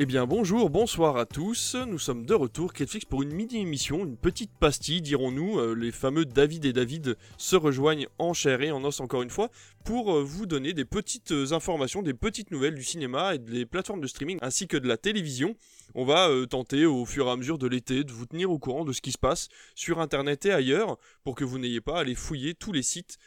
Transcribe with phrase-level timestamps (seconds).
[0.00, 4.16] Eh bien bonjour, bonsoir à tous, nous sommes de retour, Netflix pour une mini-émission, une
[4.16, 8.82] petite pastille dirons-nous, euh, les fameux David et David se rejoignent en chair et en
[8.82, 9.50] os encore une fois,
[9.84, 13.66] pour euh, vous donner des petites euh, informations, des petites nouvelles du cinéma et des
[13.66, 15.54] plateformes de streaming ainsi que de la télévision.
[15.94, 18.84] On va tenter au fur et à mesure de l'été de vous tenir au courant
[18.84, 22.00] de ce qui se passe sur internet et ailleurs pour que vous n'ayez pas à
[22.00, 23.18] aller fouiller tous les sites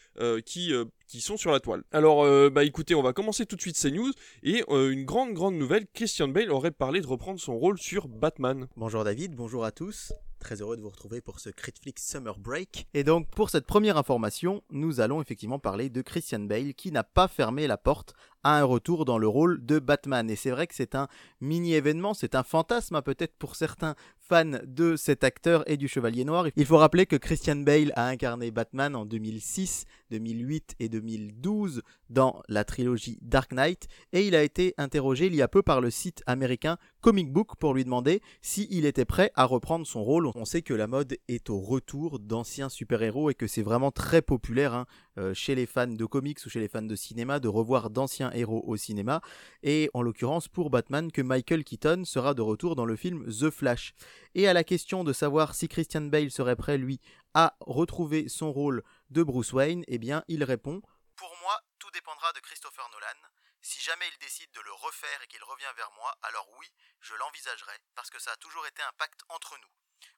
[0.46, 0.74] qui
[1.07, 1.84] qui sont sur la toile.
[1.92, 4.12] Alors, euh, bah écoutez, on va commencer tout de suite ces news.
[4.43, 8.07] Et euh, une grande, grande nouvelle, Christian Bale aurait parlé de reprendre son rôle sur
[8.07, 8.68] Batman.
[8.76, 10.14] Bonjour David, bonjour à tous.
[10.39, 12.87] Très heureux de vous retrouver pour ce Critflix Summer Break.
[12.93, 17.04] Et donc, pour cette première information, nous allons effectivement parler de Christian Bale qui n'a
[17.04, 18.14] pas fermé la porte
[18.56, 20.29] un retour dans le rôle de Batman.
[20.29, 21.07] Et c'est vrai que c'est un
[21.42, 26.25] mini-événement, c'est un fantasme hein, peut-être pour certains fans de cet acteur et du Chevalier
[26.25, 26.47] Noir.
[26.56, 32.42] Il faut rappeler que Christian Bale a incarné Batman en 2006, 2008 et 2012 dans
[32.50, 35.90] la trilogie Dark Knight et il a été interrogé il y a peu par le
[35.90, 40.30] site américain Comic Book pour lui demander s'il était prêt à reprendre son rôle.
[40.36, 44.22] On sait que la mode est au retour d'anciens super-héros et que c'est vraiment très
[44.22, 44.86] populaire hein,
[45.18, 48.32] euh, chez les fans de comics ou chez les fans de cinéma de revoir d'anciens
[48.34, 49.22] héros au cinéma
[49.64, 53.50] et en l'occurrence pour Batman que Michael Keaton sera de retour dans le film The
[53.50, 53.94] Flash.
[54.36, 57.00] Et à la question de savoir si Christian Bale serait prêt lui
[57.34, 60.82] à retrouver son rôle de Bruce Wayne, eh bien il répond
[61.16, 63.28] Pour moi, tout dépendra de Christopher Nolan.
[63.62, 66.68] Si jamais il décide de le refaire et qu'il revient vers moi, alors oui,
[67.02, 69.68] je l'envisagerai, parce que ça a toujours été un pacte entre nous.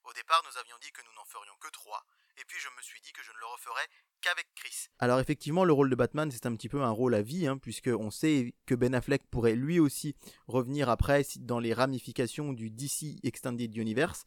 [0.04, 2.06] Au départ, nous avions dit que nous n'en ferions que trois,
[2.40, 3.88] et puis je me suis dit que je ne le referais
[4.22, 4.88] qu'avec Chris.
[5.00, 7.58] Alors effectivement, le rôle de Batman, c'est un petit peu un rôle à vie, hein,
[7.58, 10.16] puisque on sait que Ben Affleck pourrait lui aussi
[10.48, 14.24] revenir après dans les ramifications du DC Extended Universe.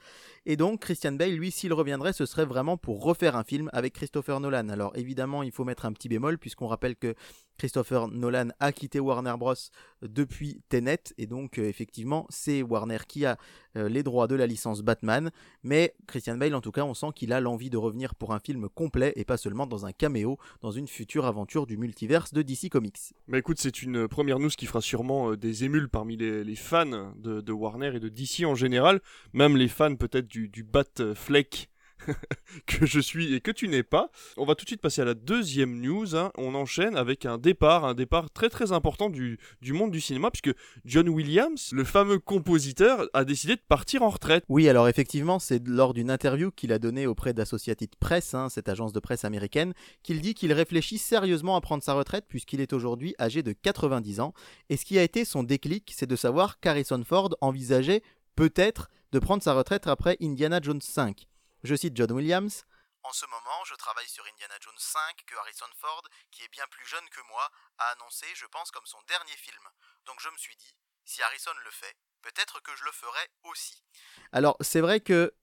[0.47, 3.95] Et donc Christian Bale, lui, s'il reviendrait, ce serait vraiment pour refaire un film avec
[3.95, 4.69] Christopher Nolan.
[4.69, 7.15] Alors évidemment, il faut mettre un petit bémol, puisqu'on rappelle que
[7.63, 9.55] Christopher Nolan a quitté Warner Bros.
[10.03, 13.39] depuis Tenet, et donc euh, effectivement, c'est Warner qui a
[13.77, 15.31] euh, les droits de la licence Batman.
[15.63, 18.41] Mais Christian Bale, en tout cas, on sent qu'il a l'envie de revenir pour un
[18.41, 22.43] film complet et pas seulement dans un caméo dans une future aventure du multiverse de
[22.43, 22.99] DC Comics.
[23.29, 27.13] Bah écoute, c'est une première news qui fera sûrement euh, des émules parmi les, fans
[27.15, 29.01] de, Warner et de DC en général,
[29.35, 31.71] même les fans peut-être du, du Batfleck
[32.67, 34.11] que je suis et que tu n'es pas.
[34.37, 36.17] On va tout de suite passer à la deuxième news.
[36.17, 36.31] Hein.
[36.37, 40.31] On enchaîne avec un départ, un départ très très important du, du monde du cinéma,
[40.31, 44.45] puisque John Williams, le fameux compositeur, a décidé de partir en retraite.
[44.49, 48.69] Oui, alors effectivement, c'est lors d'une interview qu'il a donnée auprès d'Associated Press, hein, cette
[48.69, 52.73] agence de presse américaine, qu'il dit qu'il réfléchit sérieusement à prendre sa retraite puisqu'il est
[52.73, 54.33] aujourd'hui âgé de 90 ans.
[54.69, 58.03] Et ce qui a été son déclic, c'est de savoir qu'Harrison Ford envisageait
[58.37, 61.27] peut-être de prendre sa retraite après Indiana Jones 5.
[61.63, 62.65] Je cite John Williams.
[63.05, 66.67] En ce moment, je travaille sur Indiana Jones 5 que Harrison Ford, qui est bien
[66.71, 69.63] plus jeune que moi, a annoncé, je pense, comme son dernier film.
[70.07, 73.85] Donc je me suis dit, si Harrison le fait, peut-être que je le ferai aussi.
[74.33, 75.35] Alors c'est vrai que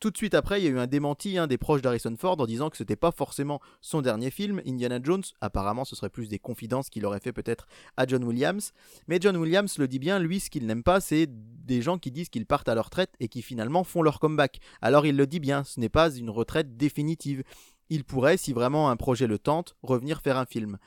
[0.00, 2.40] tout de suite après, il y a eu un démenti hein, des proches d'Harrison Ford
[2.40, 5.22] en disant que ce n'était pas forcément son dernier film, Indiana Jones.
[5.40, 7.66] Apparemment, ce serait plus des confidences qu'il aurait fait peut-être
[7.96, 8.72] à John Williams.
[9.08, 12.10] Mais John Williams le dit bien, lui, ce qu'il n'aime pas, c'est des gens qui
[12.10, 14.60] disent qu'ils partent à leur retraite et qui finalement font leur comeback.
[14.80, 17.42] Alors il le dit bien, ce n'est pas une retraite définitive.
[17.90, 20.78] Il pourrait, si vraiment un projet le tente, revenir faire un film.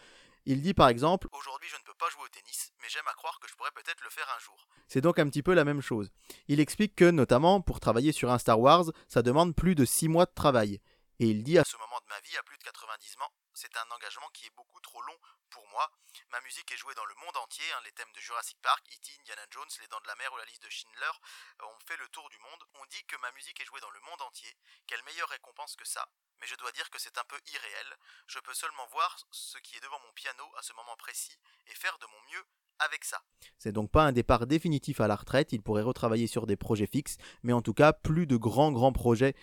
[0.45, 3.13] Il dit par exemple Aujourd'hui, je ne peux pas jouer au tennis, mais j'aime à
[3.13, 4.67] croire que je pourrais peut-être le faire un jour.
[4.87, 6.11] C'est donc un petit peu la même chose.
[6.47, 10.07] Il explique que, notamment, pour travailler sur un Star Wars, ça demande plus de 6
[10.07, 10.81] mois de travail.
[11.19, 13.77] Et il dit à ce moment de ma vie, à plus de 90 ans, c'est
[13.77, 15.17] un engagement qui est beaucoup trop long
[15.51, 15.87] pour moi.
[16.31, 17.65] Ma musique est jouée dans le monde entier.
[17.73, 20.37] Hein, les thèmes de Jurassic Park, E.T., Indiana Jones, Les Dents de la Mer ou
[20.37, 21.11] la liste de Schindler
[21.59, 22.63] euh, ont fait le tour du monde.
[22.79, 24.55] On dit que ma musique est jouée dans le monde entier.
[24.87, 26.07] Quelle meilleure récompense que ça
[26.39, 27.97] Mais je dois dire que c'est un peu irréel.
[28.27, 31.37] Je peux seulement voir ce qui est devant mon piano à ce moment précis
[31.67, 32.45] et faire de mon mieux
[32.79, 33.21] avec ça.
[33.57, 36.87] C'est donc pas un départ définitif à la retraite, il pourrait retravailler sur des projets
[36.87, 39.35] fixes, mais en tout cas plus de grands grands projets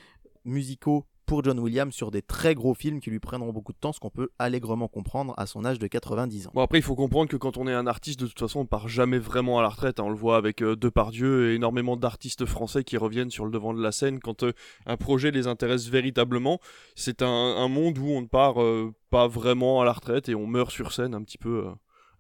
[0.44, 3.92] musicaux pour John Williams sur des très gros films qui lui prendront beaucoup de temps,
[3.92, 6.50] ce qu'on peut allègrement comprendre à son âge de 90 ans.
[6.54, 8.66] Bon après il faut comprendre que quand on est un artiste de toute façon on
[8.66, 10.04] part jamais vraiment à la retraite, hein.
[10.06, 13.74] on le voit avec euh, Depardieu et énormément d'artistes français qui reviennent sur le devant
[13.74, 14.52] de la scène quand euh,
[14.86, 16.60] un projet les intéresse véritablement.
[16.94, 20.46] C'est un, monde où on ne part euh, pas vraiment à la retraite et on
[20.46, 21.66] meurt sur scène un petit peu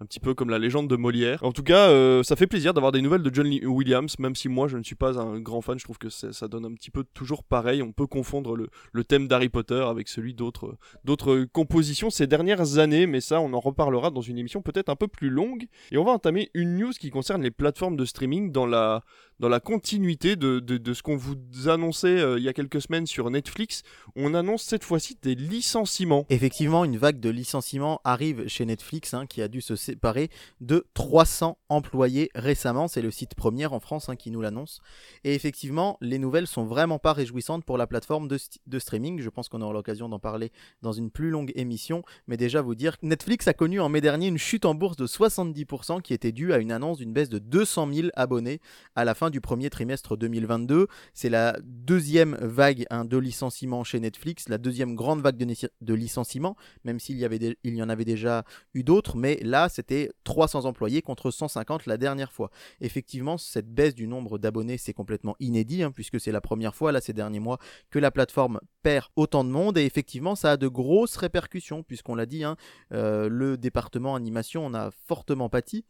[0.00, 1.42] un petit peu comme la légende de Molière.
[1.42, 4.48] En tout cas, euh, ça fait plaisir d'avoir des nouvelles de John Williams, même si
[4.48, 6.90] moi je ne suis pas un grand fan, je trouve que ça donne un petit
[6.90, 7.82] peu toujours pareil.
[7.82, 13.06] On peut confondre le, le thème d'Harry Potter avec celui d'autres compositions ces dernières années,
[13.06, 15.66] mais ça on en reparlera dans une émission peut-être un peu plus longue.
[15.90, 19.02] Et on va entamer une news qui concerne les plateformes de streaming dans la,
[19.40, 21.36] dans la continuité de, ce qu'on vous
[21.66, 23.82] annonçait euh, il y a quelques semaines sur Netflix.
[24.16, 26.26] On annonce cette fois-ci des licenciements.
[26.28, 30.30] Effectivement, une vague de licenciements arrive chez Netflix hein, qui a dû se séparé
[30.60, 32.88] de 300 employés récemment.
[32.88, 34.80] C'est le site premier en France hein, qui nous l'annonce.
[35.24, 39.20] Et effectivement, les nouvelles sont vraiment pas réjouissantes pour la plateforme de, streaming.
[39.20, 40.50] Je pense qu'on aura l'occasion d'en parler
[40.82, 42.02] dans une plus longue émission.
[42.26, 45.06] Mais déjà vous dire, Netflix a connu en mai dernier une chute en bourse de
[45.06, 48.60] 70% qui était due à une annonce d'une baisse de 200 000 abonnés
[48.96, 50.86] à la fin du premier trimestre 2022.
[51.14, 55.46] C'est la deuxième vague hein, de licenciements chez Netflix, la deuxième grande vague de,
[55.80, 58.44] de licenciements, même s'il y, avait il y en avait déjà
[58.74, 62.50] eu d'autres, mais là c'était 300 employés contre 150 la dernière fois.
[62.80, 66.92] Effectivement, cette baisse du nombre d'abonnés, c'est complètement inédit, hein, puisque c'est la première fois,
[66.92, 67.58] là, ces derniers mois,
[67.90, 72.14] que la plateforme perd autant de monde, et effectivement, ça a de grosses répercussions, puisqu'on
[72.14, 72.56] l'a dit, hein,
[72.92, 75.84] euh, le département animation en a fortement pâti,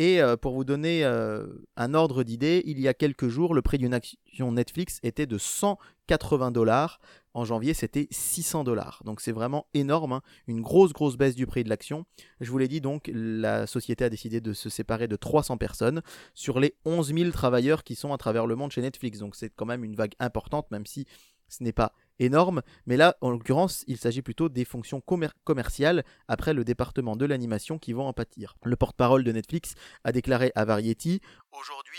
[0.00, 3.60] et euh, pour vous donner euh, un ordre d'idée, il y a quelques jours, le
[3.60, 7.00] prix d'une action Netflix était de 180 dollars.
[7.34, 9.02] En janvier, c'était 600 dollars.
[9.04, 10.22] Donc c'est vraiment énorme, hein.
[10.46, 12.06] une grosse grosse baisse du prix de l'action.
[12.40, 16.00] Je vous l'ai dit, donc la société a décidé de se séparer de 300 personnes
[16.32, 19.18] sur les 11 000 travailleurs qui sont à travers le monde chez Netflix.
[19.18, 21.04] Donc c'est quand même une vague importante, même si
[21.50, 25.02] ce n'est pas énorme, mais là, en l'occurrence, il s'agit plutôt des fonctions
[25.44, 28.56] commerciales après le département de l'animation qui vont en pâtir.
[28.62, 29.74] Le porte-parole de Netflix
[30.04, 31.20] a déclaré à Variety
[31.52, 31.98] Aujourd'hui,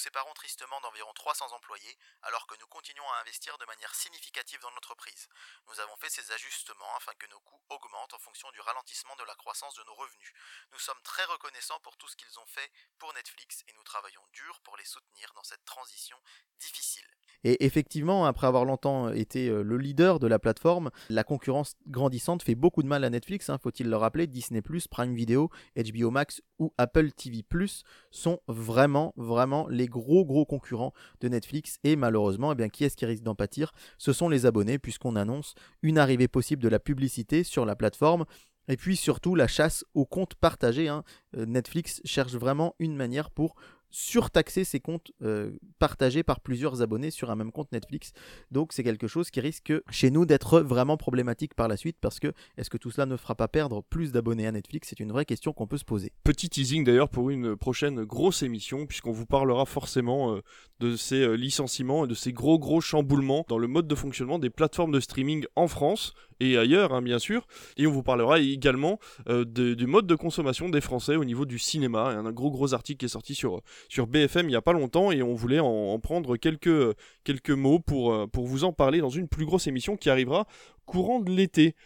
[0.00, 4.70] séparons tristement d'environ 300 employés alors que nous continuons à investir de manière significative dans
[4.70, 5.28] l'entreprise.
[5.68, 9.24] Nous avons fait ces ajustements afin que nos coûts augmentent en fonction du ralentissement de
[9.24, 10.32] la croissance de nos revenus.
[10.72, 14.26] Nous sommes très reconnaissants pour tout ce qu'ils ont fait pour Netflix et nous travaillons
[14.32, 16.16] dur pour les soutenir dans cette transition
[16.58, 17.06] difficile.
[17.42, 22.42] Et effectivement, après avoir longtemps été euh, le leader de la plateforme, la concurrence grandissante
[22.42, 24.26] fait beaucoup de mal à Netflix, hein, faut-il le rappeler.
[24.26, 27.44] Disney⁇ Prime Video, HBO Max ou Apple TV⁇
[28.10, 31.78] sont vraiment, vraiment les gros, gros concurrents de Netflix.
[31.84, 33.72] Et malheureusement, eh qui est-ce qui risque d'en pâtir?
[33.98, 38.24] Ce sont les abonnés, puisqu'on annonce une arrivée possible de la publicité sur la plateforme.
[38.68, 40.88] Et puis surtout la chasse aux comptes partagés.
[40.88, 41.02] Hein.
[41.36, 43.56] Euh, Netflix cherche vraiment une manière pour
[43.90, 48.12] surtaxer ses comptes euh, partagés par plusieurs abonnés sur un même compte Netflix.
[48.50, 52.20] Donc c'est quelque chose qui risque chez nous d'être vraiment problématique par la suite parce
[52.20, 54.88] que est-ce que tout cela ne fera pas perdre plus d'abonnés à Netflix?
[54.88, 56.12] C'est une vraie question qu'on peut se poser.
[56.24, 60.40] Petit teasing d'ailleurs pour une prochaine grosse émission puisqu'on vous parlera forcément euh,
[60.80, 64.38] de ces euh, licenciements et de ces gros gros chamboulements dans le mode de fonctionnement
[64.38, 67.46] des plateformes de streaming en France et ailleurs, hein, bien sûr.
[67.76, 68.98] Et on vous parlera également
[69.28, 72.08] euh, du mode de consommation des Français au niveau du cinéma.
[72.10, 74.56] Il y a un gros gros article qui est sorti sur, sur BFM il n'y
[74.56, 78.64] a pas longtemps et on voulait en, prendre quelques, quelques mots pour, euh, pour vous
[78.64, 80.46] en parler dans une plus grosse émission qui arrivera
[80.86, 81.76] courant de l'été.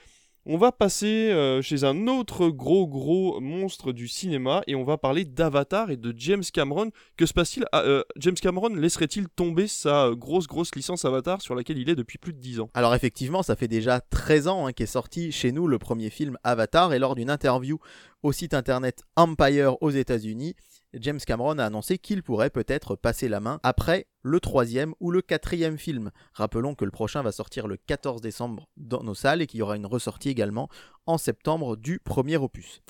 [0.46, 4.98] On va passer euh, chez un autre gros gros monstre du cinéma et on va
[4.98, 6.90] parler d'Avatar et de James Cameron.
[7.16, 11.78] Que se passe-t-il euh, James Cameron laisserait-il tomber sa grosse grosse licence Avatar sur laquelle
[11.78, 12.68] il est depuis plus de 10 ans?
[12.74, 16.36] Alors effectivement, ça fait déjà 13 ans hein, qu'est sorti chez nous le premier film
[16.44, 17.78] Avatar et lors d'une interview
[18.22, 20.56] au site internet Empire aux États-Unis,
[21.00, 25.22] James Cameron a annoncé qu'il pourrait peut-être passer la main après le troisième ou le
[25.22, 26.10] quatrième film.
[26.32, 29.62] Rappelons que le prochain va sortir le 14 décembre dans nos salles et qu'il y
[29.62, 30.68] aura une ressortie également
[31.06, 32.82] en septembre du premier opus.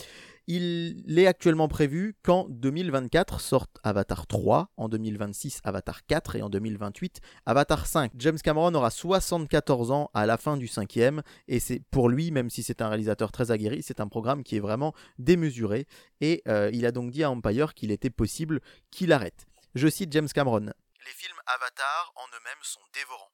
[0.46, 6.50] Il est actuellement prévu qu'en 2024 sorte Avatar 3, en 2026 Avatar 4 et en
[6.50, 8.12] 2028 Avatar 5.
[8.16, 12.50] James Cameron aura 74 ans à la fin du cinquième et c'est pour lui, même
[12.50, 15.86] si c'est un réalisateur très aguerri, c'est un programme qui est vraiment démesuré
[16.20, 18.60] et euh, il a donc dit à Empire qu'il était possible
[18.90, 19.46] qu'il arrête.
[19.74, 20.66] Je cite James Cameron.
[21.06, 23.33] Les films Avatar en eux-mêmes sont dévorants.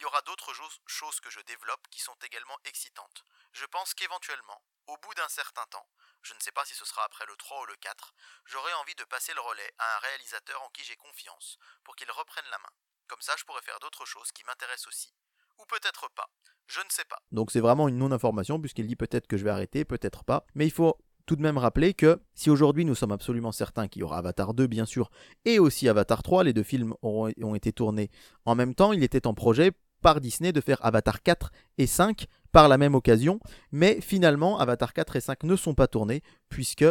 [0.00, 0.54] Il y aura d'autres
[0.86, 3.22] choses que je développe qui sont également excitantes.
[3.52, 5.86] Je pense qu'éventuellement, au bout d'un certain temps,
[6.22, 8.14] je ne sais pas si ce sera après le 3 ou le 4,
[8.46, 12.10] j'aurai envie de passer le relais à un réalisateur en qui j'ai confiance, pour qu'il
[12.10, 12.72] reprenne la main.
[13.08, 15.12] Comme ça, je pourrais faire d'autres choses qui m'intéressent aussi.
[15.58, 16.30] Ou peut-être pas.
[16.66, 17.20] Je ne sais pas.
[17.30, 20.46] Donc c'est vraiment une non-information, puisqu'il dit peut-être que je vais arrêter, peut-être pas.
[20.54, 24.00] Mais il faut tout de même rappeler que si aujourd'hui nous sommes absolument certains qu'il
[24.00, 25.10] y aura Avatar 2 bien sûr
[25.44, 28.10] et aussi Avatar 3, les deux films ont été tournés
[28.46, 32.26] en même temps, il était en projet par Disney de faire Avatar 4 et 5
[32.52, 33.40] par la même occasion,
[33.70, 36.84] mais finalement Avatar 4 et 5 ne sont pas tournés puisque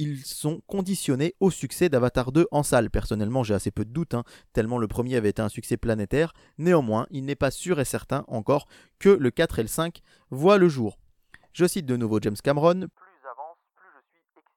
[0.00, 2.88] ils sont conditionnés au succès d'Avatar 2 en salle.
[2.88, 6.32] Personnellement, j'ai assez peu de doutes, hein, tellement le premier avait été un succès planétaire.
[6.56, 8.66] Néanmoins, il n'est pas sûr et certain encore
[8.98, 10.96] que le 4 et le 5 voient le jour.
[11.52, 12.88] Je cite de nouveau James Cameron.
[12.96, 14.48] Plus j'avance, plus je suis excité.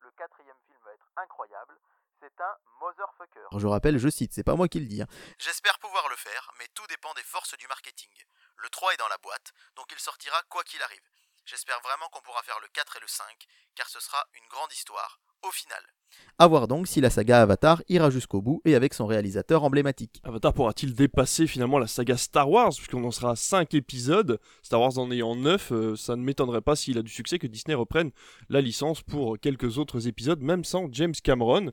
[0.00, 1.74] Le quatrième film va être incroyable.
[2.20, 2.54] C'est un
[2.88, 3.58] motherfucker.
[3.58, 5.02] Je rappelle, je cite, c'est pas moi qui le dis.
[5.02, 5.08] Hein.
[5.38, 8.10] J'espère pouvoir le faire, mais tout dépend des forces du marketing.
[8.56, 11.02] Le 3 est dans la boîte, donc il sortira quoi qu'il arrive.
[11.44, 13.24] J'espère vraiment qu'on pourra faire le 4 et le 5,
[13.74, 15.82] car ce sera une grande histoire, au final.
[16.38, 20.20] A voir donc si la saga Avatar ira jusqu'au bout et avec son réalisateur emblématique.
[20.24, 24.80] Avatar pourra-t-il dépasser finalement la saga Star Wars, puisqu'on en sera à 5 épisodes, Star
[24.80, 27.74] Wars en ayant 9, euh, ça ne m'étonnerait pas s'il a du succès que Disney
[27.74, 28.10] reprenne
[28.48, 31.72] la licence pour quelques autres épisodes, même sans James Cameron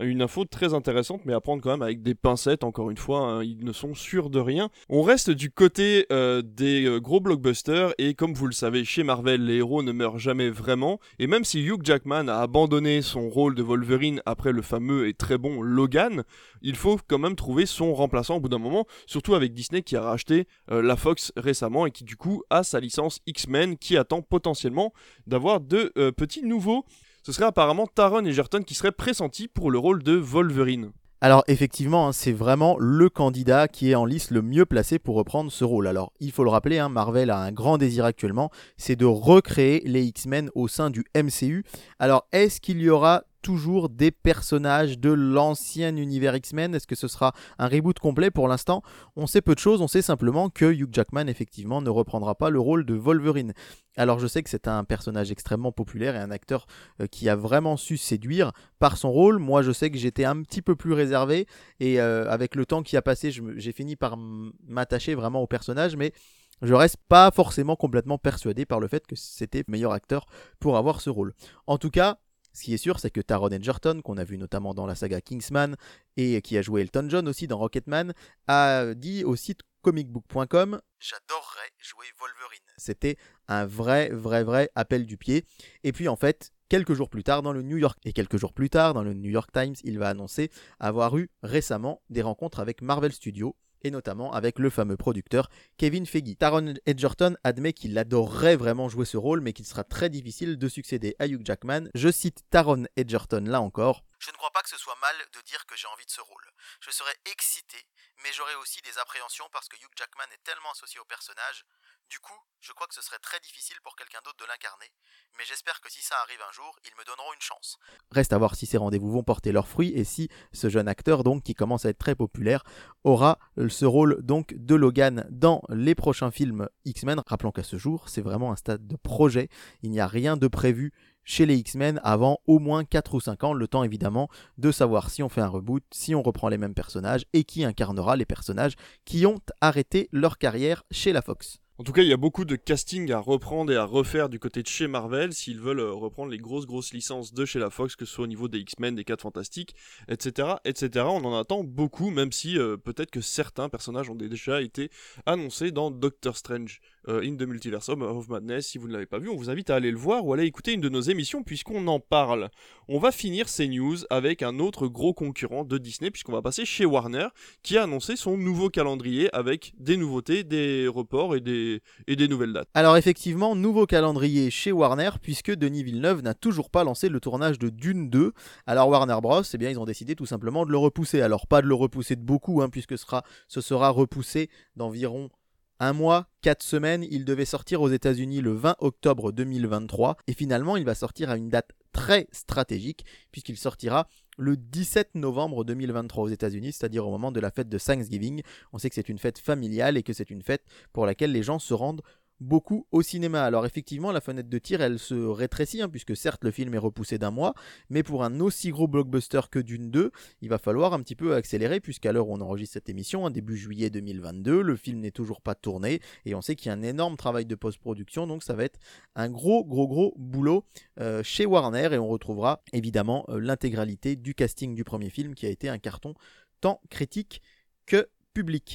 [0.00, 3.20] une info très intéressante, mais à prendre quand même avec des pincettes, encore une fois,
[3.20, 4.70] hein, ils ne sont sûrs de rien.
[4.88, 9.02] On reste du côté euh, des euh, gros blockbusters, et comme vous le savez, chez
[9.02, 13.28] Marvel, les héros ne meurent jamais vraiment, et même si Hugh Jackman a abandonné son
[13.28, 16.24] rôle de Wolverine après le fameux et très bon Logan,
[16.62, 19.96] il faut quand même trouver son remplaçant au bout d'un moment, surtout avec Disney qui
[19.96, 23.96] a racheté euh, la Fox récemment et qui du coup a sa licence X-Men qui
[23.96, 24.92] attend potentiellement
[25.26, 26.84] d'avoir de petits nouveaux
[27.26, 30.92] ce serait apparemment Taron Egerton qui serait pressenti pour le rôle de Wolverine.
[31.20, 35.16] Alors effectivement, hein, c'est vraiment le candidat qui est en lice le mieux placé pour
[35.16, 35.88] reprendre ce rôle.
[35.88, 39.82] Alors il faut le rappeler, hein, Marvel a un grand désir actuellement, c'est de recréer
[39.86, 41.64] les X-Men au sein du MCU.
[41.98, 47.06] Alors est-ce qu'il y aura toujours des personnages de l'ancien univers X-Men Est-ce que ce
[47.06, 48.82] sera un reboot complet Pour l'instant,
[49.14, 49.80] on sait peu de choses.
[49.80, 53.52] On sait simplement que Hugh Jackman, effectivement, ne reprendra pas le rôle de Wolverine.
[53.96, 56.66] Alors je sais que c'est un personnage extrêmement populaire et un acteur
[57.00, 58.50] euh, qui a vraiment su séduire
[58.80, 59.38] par son rôle.
[59.38, 61.46] Moi je sais que j'étais un petit peu plus réservé
[61.78, 64.18] et euh, avec le temps qui a passé j'ai fini par
[64.66, 66.12] m'attacher vraiment au personnage mais
[66.60, 70.26] je reste pas forcément complètement persuadé par le fait que c'était le meilleur acteur
[70.58, 71.32] pour avoir ce rôle.
[71.66, 72.18] En tout cas,
[72.56, 75.20] ce qui est sûr, c'est que Taron Egerton, qu'on a vu notamment dans la saga
[75.20, 75.76] Kingsman
[76.16, 78.14] et qui a joué Elton John aussi dans Rocketman,
[78.46, 82.64] a dit au site comicbook.com J'adorerais jouer Wolverine.
[82.78, 85.44] C'était un vrai, vrai, vrai appel du pied.
[85.84, 88.54] Et puis en fait, quelques jours plus tard dans le New York et quelques jours
[88.54, 92.60] plus tard dans le New York Times, il va annoncer avoir eu récemment des rencontres
[92.60, 96.36] avec Marvel Studios et notamment avec le fameux producteur Kevin Feige.
[96.38, 100.68] Taron Edgerton admet qu'il adorerait vraiment jouer ce rôle, mais qu'il sera très difficile de
[100.68, 101.88] succéder à Hugh Jackman.
[101.94, 104.04] Je cite Taron Edgerton là encore.
[104.18, 106.20] Je ne crois pas que ce soit mal de dire que j'ai envie de ce
[106.20, 106.50] rôle.
[106.80, 107.76] Je serais excité,
[108.22, 111.64] mais j'aurais aussi des appréhensions parce que Hugh Jackman est tellement associé au personnage
[112.10, 114.90] du coup, je crois que ce serait très difficile pour quelqu'un d'autre de l'incarner,
[115.38, 117.78] mais j'espère que si ça arrive un jour, ils me donneront une chance.
[118.10, 121.22] Reste à voir si ces rendez-vous vont porter leurs fruits et si ce jeune acteur,
[121.22, 122.64] donc qui commence à être très populaire,
[123.04, 127.22] aura ce rôle donc de Logan dans les prochains films X-Men.
[127.26, 129.48] Rappelons qu'à ce jour, c'est vraiment un stade de projet,
[129.82, 133.44] il n'y a rien de prévu chez les X-Men avant au moins 4 ou 5
[133.44, 136.58] ans, le temps évidemment de savoir si on fait un reboot, si on reprend les
[136.58, 141.58] mêmes personnages et qui incarnera les personnages qui ont arrêté leur carrière chez la Fox.
[141.78, 144.38] En tout cas, il y a beaucoup de casting à reprendre et à refaire du
[144.38, 147.68] côté de chez Marvel s'ils veulent euh, reprendre les grosses grosses licences de chez la
[147.68, 149.74] Fox, que ce soit au niveau des X-Men, des 4 Fantastiques,
[150.08, 151.04] etc., etc.
[151.06, 154.88] On en attend beaucoup, même si euh, peut-être que certains personnages ont déjà été
[155.26, 156.80] annoncés dans Doctor Strange.
[157.08, 158.66] Euh, in the Multiverse of Madness.
[158.66, 160.44] Si vous ne l'avez pas vu, on vous invite à aller le voir ou aller
[160.44, 162.50] écouter une de nos émissions puisqu'on en parle.
[162.88, 166.64] On va finir ces news avec un autre gros concurrent de Disney puisqu'on va passer
[166.64, 167.28] chez Warner
[167.62, 172.26] qui a annoncé son nouveau calendrier avec des nouveautés, des reports et des, et des
[172.26, 172.68] nouvelles dates.
[172.74, 177.60] Alors effectivement, nouveau calendrier chez Warner puisque Denis Villeneuve n'a toujours pas lancé le tournage
[177.60, 178.32] de Dune 2.
[178.66, 181.20] Alors Warner Bros, eh bien ils ont décidé tout simplement de le repousser.
[181.20, 185.30] Alors pas de le repousser de beaucoup hein, puisque ce sera, ce sera repoussé d'environ
[185.78, 190.76] un mois, quatre semaines, il devait sortir aux États-Unis le 20 octobre 2023 et finalement
[190.76, 196.28] il va sortir à une date très stratégique puisqu'il sortira le 17 novembre 2023 aux
[196.28, 198.42] États-Unis, c'est-à-dire au moment de la fête de Thanksgiving.
[198.72, 201.42] On sait que c'est une fête familiale et que c'est une fête pour laquelle les
[201.42, 202.02] gens se rendent
[202.40, 203.44] beaucoup au cinéma.
[203.44, 206.78] Alors effectivement, la fenêtre de tir, elle se rétrécit, hein, puisque certes le film est
[206.78, 207.54] repoussé d'un mois,
[207.90, 210.10] mais pour un aussi gros blockbuster que d'une 2,
[210.42, 213.30] il va falloir un petit peu accélérer, puisqu'à l'heure où on enregistre cette émission, hein,
[213.30, 216.74] début juillet 2022, le film n'est toujours pas tourné, et on sait qu'il y a
[216.74, 218.78] un énorme travail de post-production, donc ça va être
[219.14, 220.64] un gros, gros, gros boulot
[221.00, 225.46] euh, chez Warner, et on retrouvera évidemment euh, l'intégralité du casting du premier film, qui
[225.46, 226.14] a été un carton
[226.60, 227.42] tant critique
[227.86, 228.08] que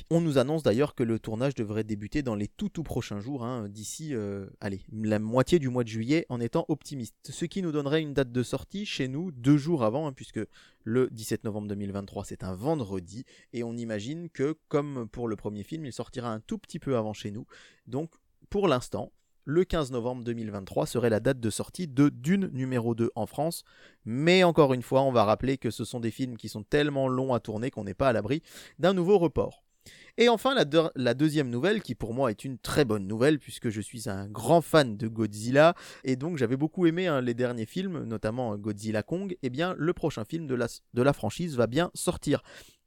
[0.09, 3.43] On nous annonce d'ailleurs que le tournage devrait débuter dans les tout tout prochains jours,
[3.43, 4.47] hein, d'ici euh,
[4.91, 7.15] la moitié du mois de juillet en étant optimiste.
[7.29, 10.39] Ce qui nous donnerait une date de sortie chez nous deux jours avant, hein, puisque
[10.83, 15.63] le 17 novembre 2023 c'est un vendredi, et on imagine que comme pour le premier
[15.63, 17.45] film, il sortira un tout petit peu avant chez nous.
[17.85, 18.11] Donc
[18.49, 19.11] pour l'instant,
[19.45, 23.63] le 15 novembre 2023 serait la date de sortie de Dune numéro 2 en France.
[24.05, 27.07] Mais encore une fois, on va rappeler que ce sont des films qui sont tellement
[27.07, 28.41] longs à tourner qu'on n'est pas à l'abri
[28.79, 29.63] d'un nouveau report.
[30.17, 33.81] Et enfin, la, deuxième nouvelle, qui pour moi est une très bonne nouvelle, puisque je
[33.81, 38.03] suis un grand fan de Godzilla, et donc j'avais beaucoup aimé hein, les derniers films,
[38.03, 42.43] notamment Godzilla Kong, et eh bien le prochain film de la franchise va bien sortir.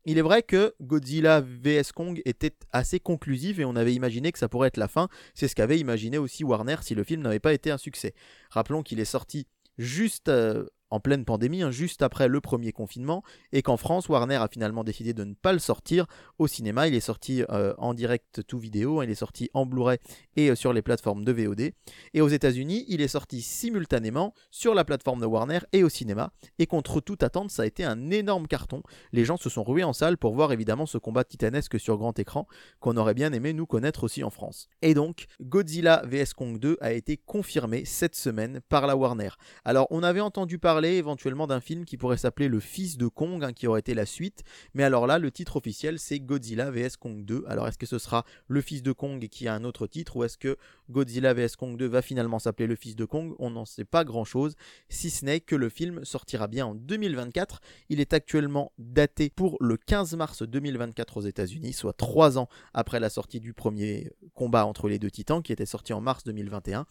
[0.07, 4.39] Il est vrai que Godzilla vs Kong était assez conclusif et on avait imaginé que
[4.39, 5.09] ça pourrait être la fin.
[5.35, 8.13] C'est ce qu'avait imaginé aussi Warner si le film n'avait pas été un succès.
[8.51, 9.47] Rappelons qu'il est sorti
[9.79, 13.23] juste euh, en pleine pandémie, hein, juste après le premier confinement,
[13.53, 16.07] et qu'en France, Warner a finalement décidé de ne pas le sortir
[16.39, 16.87] au cinéma.
[16.89, 19.99] Il est sorti euh, en direct tout vidéo, hein, il est sorti en Blu-ray
[20.37, 21.73] et euh, sur les plateformes de VOD.
[22.13, 26.33] Et aux États-Unis, il est sorti simultanément sur la plateforme de Warner et au cinéma.
[26.59, 28.83] Et contre toute attente, ça a été un énorme carton.
[29.13, 32.19] Les gens se sont rués en salle pour voir évidemment ce combat titanesque sur grand
[32.19, 32.47] écran
[32.81, 34.69] qu'on aurait bien aimé nous connaître aussi en France.
[34.83, 39.31] Et donc, Godzilla vs Kong 2 a été confirmé cette semaine par la Warner.
[39.65, 43.43] Alors, on avait entendu parler éventuellement d'un film qui pourrait s'appeler Le Fils de Kong,
[43.43, 44.43] hein, qui aurait été la suite.
[44.75, 47.45] Mais alors là, le titre officiel, c'est Godzilla vs Kong 2.
[47.47, 50.25] Alors est-ce que ce sera Le Fils de Kong qui a un autre titre, ou
[50.25, 50.57] est-ce que
[50.91, 53.35] Godzilla vs Kong 2 va finalement s'appeler Le Fils de Kong?
[53.39, 54.55] On n'en sait pas grand-chose,
[54.89, 57.61] si ce n'est que le film sortira bien en 2024.
[57.89, 63.01] Il est actuellement daté pour le 15 mars 2024 aux États-Unis, soit trois ans après
[63.01, 66.87] la sortie du premier combat entre les deux titans, qui était sorti en mars 2021.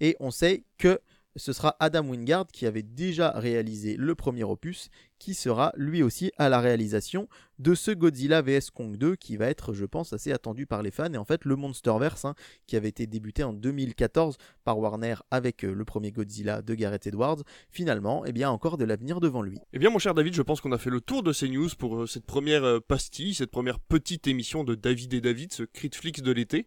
[0.00, 1.00] Et on sait que
[1.36, 6.32] ce sera Adam Wingard qui avait déjà réalisé le premier opus, qui sera lui aussi
[6.36, 7.28] à la réalisation
[7.58, 10.90] de ce Godzilla vs Kong 2 qui va être, je pense, assez attendu par les
[10.90, 11.12] fans.
[11.12, 12.34] Et en fait, le Monsterverse, hein,
[12.66, 17.06] qui avait été débuté en 2014 par Warner avec euh, le premier Godzilla de Gareth
[17.06, 19.58] Edwards, finalement, eh bien, encore de l'avenir devant lui.
[19.72, 21.70] Eh bien, mon cher David, je pense qu'on a fait le tour de ces news
[21.78, 25.62] pour euh, cette première euh, pastille, cette première petite émission de David et David, ce
[25.62, 26.66] Critflix de l'été.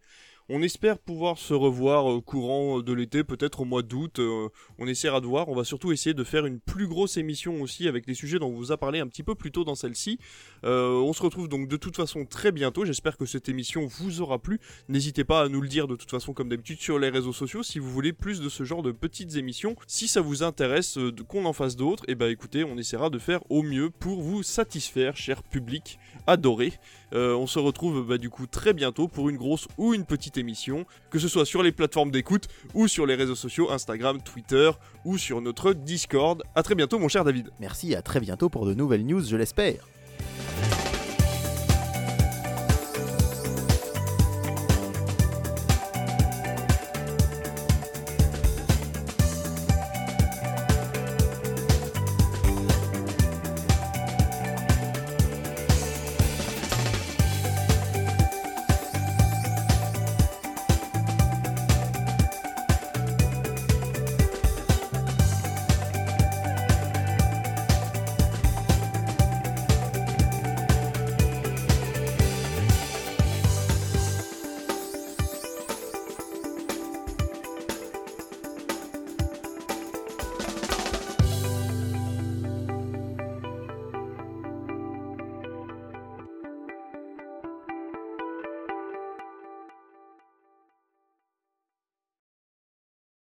[0.51, 4.17] On espère pouvoir se revoir au courant de l'été, peut-être au mois d'août.
[4.17, 5.47] Euh, on essaiera de voir.
[5.47, 8.47] On va surtout essayer de faire une plus grosse émission aussi avec les sujets dont
[8.47, 10.17] on vous a parlé un petit peu plus tôt dans celle-ci.
[10.63, 12.83] Euh, on se retrouve donc de toute façon très bientôt.
[12.83, 14.59] J'espère que cette émission vous aura plu.
[14.87, 17.61] N'hésitez pas à nous le dire de toute façon comme d'habitude sur les réseaux sociaux
[17.61, 19.75] si vous voulez plus de ce genre de petites émissions.
[19.85, 23.11] Si ça vous intéresse euh, qu'on en fasse d'autres, et eh ben écoutez, on essaiera
[23.11, 26.73] de faire au mieux pour vous satisfaire, cher public adoré.
[27.11, 30.85] on se retrouve bah, du coup très bientôt pour une grosse ou une petite émission,
[31.09, 34.71] que ce soit sur les plateformes d'écoute ou sur les réseaux sociaux Instagram, Twitter
[35.05, 36.43] ou sur notre Discord.
[36.55, 37.49] A très bientôt mon cher David.
[37.59, 39.98] Merci, à très bientôt pour de nouvelles news, je l'espère.